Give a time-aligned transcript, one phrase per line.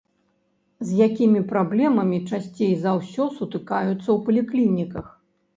[0.87, 5.05] З якімі праблемамі часцей за ўсё сутыкаюцца ў паліклініках?